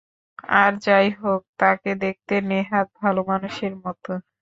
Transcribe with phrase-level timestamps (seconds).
[0.55, 4.11] আর যাই হোক, তাকে দেখতে নেহাত ভালোমানুষের মতো।